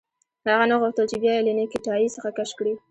هغه 0.53 0.65
نه 0.71 0.75
غوښتل 0.81 1.05
چې 1.11 1.17
بیا 1.23 1.31
یې 1.35 1.45
له 1.47 1.53
نیکټايي 1.59 2.07
څخه 2.15 2.29
کش 2.37 2.49
کړي 2.59 2.73